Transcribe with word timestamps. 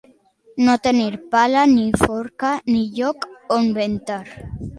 No 0.67 0.77
tenir 0.87 1.17
pala 1.35 1.63
ni 1.73 1.83
forca 2.05 2.51
ni 2.71 2.81
lloc 2.97 3.29
on 3.59 3.71
ventar. 3.79 4.21